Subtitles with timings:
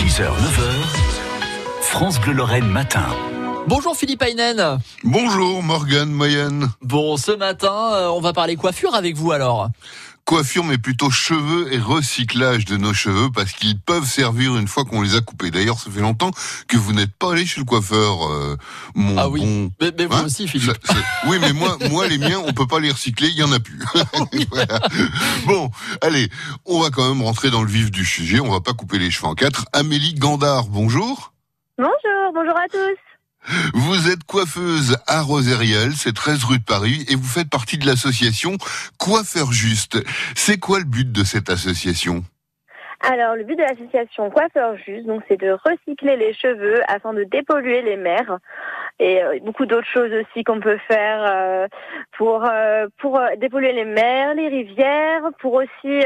[0.00, 3.04] 6h, 9h, France Bleu Lorraine matin.
[3.66, 4.78] Bonjour Philippe Aynen.
[5.04, 6.70] Bonjour Morgane Moyenne.
[6.80, 9.68] Bon, ce matin, euh, on va parler coiffure avec vous alors.
[10.30, 14.84] Coiffure, mais plutôt cheveux et recyclage de nos cheveux parce qu'ils peuvent servir une fois
[14.84, 15.50] qu'on les a coupés.
[15.50, 16.30] D'ailleurs, ça fait longtemps
[16.68, 18.56] que vous n'êtes pas allé chez le coiffeur, euh,
[18.94, 19.72] mon Ah oui, bon.
[19.80, 20.70] mais, mais vous Hein aussi Philippe.
[20.84, 20.94] Ça-
[21.26, 23.58] oui, mais moi, moi, les miens, on peut pas les recycler, il y en a
[23.58, 23.80] plus.
[24.52, 24.78] Voilà.
[25.46, 25.68] Bon,
[26.00, 26.28] allez,
[26.64, 28.38] on va quand même rentrer dans le vif du sujet.
[28.38, 29.64] On va pas couper les cheveux en quatre.
[29.72, 31.32] Amélie Gandard, bonjour.
[31.76, 32.96] Bonjour, bonjour à tous.
[33.74, 37.86] Vous êtes coiffeuse à Rosériel, c'est 13 rue de Paris, et vous faites partie de
[37.86, 38.56] l'association
[38.98, 39.98] Coiffeur Juste.
[40.34, 42.22] C'est quoi le but de cette association?
[43.02, 47.24] Alors, le but de l'association Coiffeur Juste, donc, c'est de recycler les cheveux afin de
[47.24, 48.38] dépolluer les mers
[49.00, 51.66] et euh, beaucoup d'autres choses aussi qu'on peut faire euh,
[52.18, 56.04] pour euh, pour dépolluer les mers, les rivières, pour aussi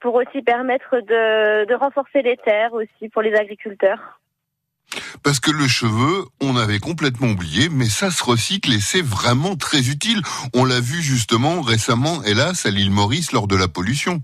[0.00, 4.20] pour aussi permettre de, de renforcer les terres aussi pour les agriculteurs.
[5.22, 9.56] Parce que le cheveu, on avait complètement oublié, mais ça se recycle et c'est vraiment
[9.56, 10.20] très utile.
[10.54, 14.20] On l'a vu justement récemment, hélas, à l'île Maurice lors de la pollution.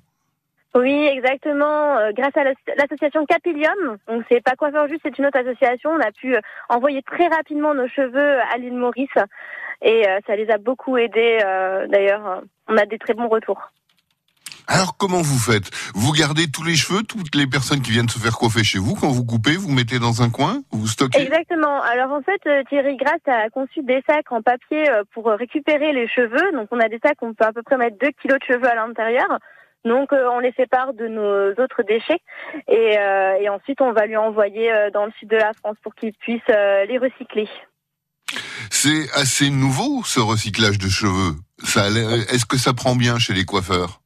[0.76, 1.98] Oui, exactement.
[1.98, 5.90] Euh, grâce à l'ass- l'association Capilium, donc c'est pas coiffeur juste, c'est une autre association.
[5.90, 9.08] On a pu euh, envoyer très rapidement nos cheveux à l'île Maurice
[9.82, 11.38] et euh, ça les a beaucoup aidés.
[11.90, 13.72] D'ailleurs, on a des très bons retours.
[14.72, 15.68] Alors comment vous faites?
[15.94, 18.94] Vous gardez tous les cheveux, toutes les personnes qui viennent se faire coiffer chez vous,
[18.94, 21.20] quand vous coupez, vous mettez dans un coin, vous stockez?
[21.20, 21.82] Exactement.
[21.82, 25.34] Alors en fait, euh, Thierry Grasse a conçu des sacs en papier euh, pour euh,
[25.34, 26.52] récupérer les cheveux.
[26.52, 28.54] Donc on a des sacs où on peut à peu près mettre 2 kilos de
[28.54, 29.28] cheveux à l'intérieur.
[29.84, 32.20] Donc euh, on les sépare de nos autres déchets
[32.68, 35.76] et, euh, et ensuite on va lui envoyer euh, dans le sud de la France
[35.82, 37.48] pour qu'il puisse les recycler.
[38.70, 41.34] C'est assez nouveau ce recyclage de cheveux.
[41.62, 44.00] Est-ce que ça prend bien chez les coiffeurs?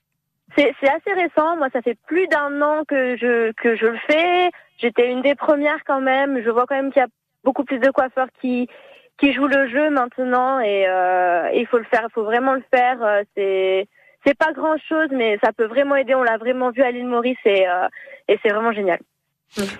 [0.56, 1.56] C'est assez récent.
[1.56, 4.50] Moi, ça fait plus d'un an que je que je le fais.
[4.78, 6.42] J'étais une des premières quand même.
[6.44, 7.08] Je vois quand même qu'il y a
[7.44, 8.68] beaucoup plus de coiffeurs qui
[9.18, 12.06] qui jouent le jeu maintenant et euh, il faut le faire.
[12.08, 13.02] Il faut vraiment le faire.
[13.02, 13.88] Euh, C'est
[14.26, 16.14] c'est pas grand chose, mais ça peut vraiment aider.
[16.14, 17.88] On l'a vraiment vu à l'île Maurice et euh,
[18.28, 19.00] et c'est vraiment génial.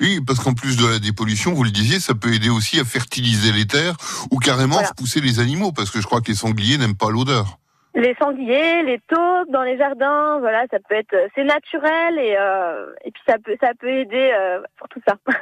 [0.00, 2.84] Oui, parce qu'en plus de la dépollution, vous le disiez, ça peut aider aussi à
[2.84, 3.96] fertiliser les terres
[4.30, 4.88] ou carrément Voilà.
[4.88, 7.58] repousser les animaux, parce que je crois que les sangliers n'aiment pas l'odeur.
[7.96, 12.86] Les sangliers, les taupes dans les jardins, voilà, ça peut être c'est naturel et euh,
[13.04, 15.14] et puis ça peut ça peut aider euh, pour tout ça.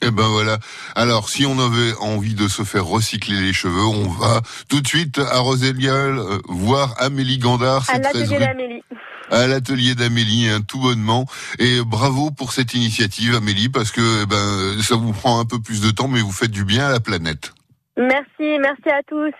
[0.00, 0.58] Eh ben voilà.
[0.94, 4.86] Alors, si on avait envie de se faire recycler les cheveux, on va tout de
[4.86, 8.82] suite à Rosélial euh, voir Amélie Gandard, À c'est 13 l'atelier d'Amélie.
[9.32, 11.26] à l'atelier d'Amélie, hein, tout bonnement.
[11.58, 15.58] Et bravo pour cette initiative, Amélie, parce que eh ben ça vous prend un peu
[15.60, 17.52] plus de temps, mais vous faites du bien à la planète.
[17.96, 19.34] Merci, merci à tous.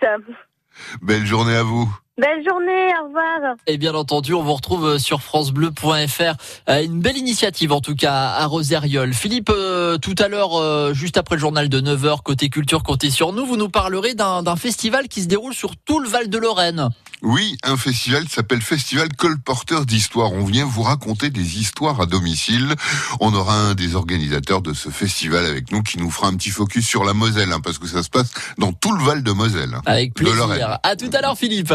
[1.01, 1.89] Belle journée à vous.
[2.19, 3.55] Belle journée, au revoir.
[3.65, 6.33] Et bien entendu, on vous retrouve sur francebleu.fr.
[6.69, 9.13] Euh, Une belle initiative en tout cas à Rosériol.
[9.13, 13.09] Philippe, euh, tout à l'heure, euh, juste après le journal de 9h, côté culture, comptez
[13.09, 16.37] sur nous, vous nous parlerez d'un festival qui se déroule sur tout le Val de
[16.37, 16.89] Lorraine.
[17.21, 20.31] Oui, un festival qui s'appelle Festival Colporteur d'Histoire.
[20.33, 22.73] On vient vous raconter des histoires à domicile.
[23.19, 26.49] On aura un des organisateurs de ce festival avec nous qui nous fera un petit
[26.49, 29.31] focus sur la Moselle, hein, parce que ça se passe dans tout le Val de
[29.31, 29.73] Moselle.
[29.73, 29.81] hein.
[29.85, 30.47] Avec De Lorraine.
[30.49, 30.79] plaisir.
[30.83, 31.73] À tout à l'heure Philippe.